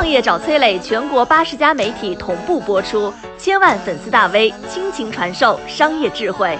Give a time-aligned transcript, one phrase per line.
[0.00, 6.56] 创业找崔磊，全国八十家媒体同步播出，千万粉丝大 V 倾情传授商业智慧。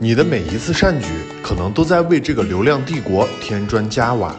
[0.00, 1.06] 你的每一次善举，
[1.44, 4.34] 可能都在为这个流量帝国添砖加瓦。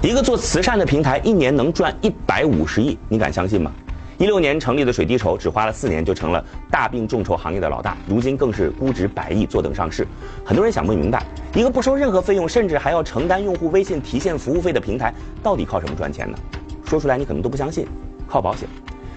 [0.00, 3.72] 一个做慈善的平台，一年能赚一百五十亿，你敢相信吗？
[4.18, 10.06] 一六年成立的水滴筹，只花了四年就成了大病众筹行业的老大，如今更是估值百亿，坐等上市。
[10.42, 11.22] 很多人想不明白，
[11.54, 16.38] 一个不收任何费用，甚至还要承担用户微信提现服务费的平台，到底靠什么赚钱呢？
[16.86, 17.86] 说出来你可能都不相信，
[18.26, 18.66] 靠保险。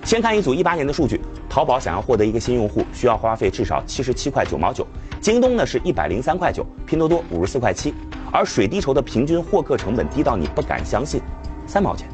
[0.03, 4.85] 先看一组一八年的数据，淘宝想要获得一个新用户，需要花费至少七十七块九毛九，
[5.21, 7.93] 京东呢是一百零三块九，拼多多五十四块七，
[8.33, 11.21] 而水滴筹的平均获客成本低到你不敢相信，
[11.65, 12.05] 三毛钱。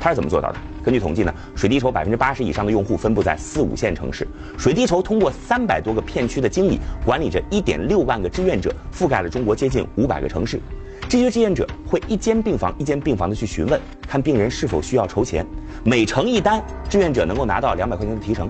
[0.00, 0.58] 它是怎么做到的？
[0.82, 4.26] 根据统计呢，水滴筹百分之八十以上的用户分布在四五线城市。
[4.58, 10.60] 水滴筹通过三百多个片区的经理，管理着一点六万个志愿者，覆盖了中国接近五百个城市。
[11.08, 15.46] 这些志愿者会一间病房一间病房的去询问，看病人是否需要筹钱。
[15.84, 18.48] 每成一单，志愿者能够拿到两百块钱的提成。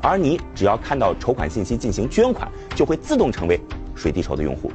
[0.00, 3.60] 而你只要看到筹款信息进行捐款，就会自动成为
[3.94, 4.70] 水滴筹的用户。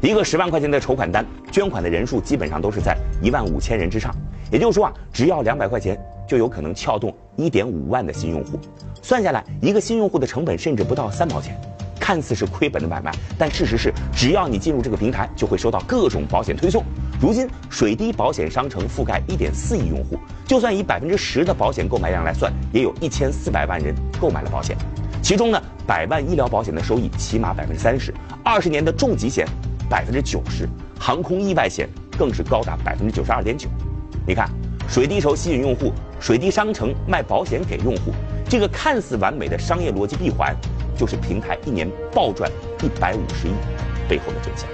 [0.00, 4.10] 一个十万块钱的筹款单，捐款的人数基本上都是在一万五千人之上。
[4.50, 5.96] 也就是说啊，只要两百块钱，
[6.30, 8.56] 就有可能撬动一点五万的新用户。
[9.02, 11.60] 算下来，一个新用户的成本甚至不到三毛钱，
[11.98, 16.84] 看似是亏本的买卖，但事实是，只要你进入这个平台，就会收到各种保险推送。
[17.20, 24.76] 如今，水滴保险商城覆盖一点四亿用户，就算以百分之十的保险购买量来算，也有一千四百万人购买了保险。
[25.20, 28.14] 其中呢，百万医疗保险的收益起码百分之三十，
[28.44, 29.44] 二十年的重疾险。
[29.88, 33.68] 百分之九十，航空意外险更是高达百分之九十二点九。
[34.24, 34.48] 你看，
[34.88, 38.12] 水滴筹吸引用户，水滴商城卖保险给用户，
[38.46, 40.54] 这个看似完美的商业逻辑闭环，
[40.94, 42.50] 就是平台一年暴赚
[42.82, 43.52] 一百五十亿
[44.06, 44.68] 背后的真相。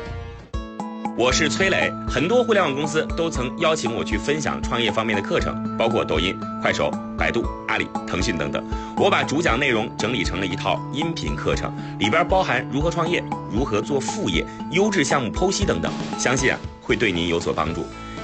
[1.17, 8.63] 我是崔磊，很多互联网公司都曾邀请我去分享创业方面的课程，包括抖音、快手、百度、阿里、腾讯等等。
[8.97, 17.87] 我把主讲内容整理成了一套音频课程，里边包含如何创业、如何做副业、优质项目剖析等等，相信啊会对您有所帮助。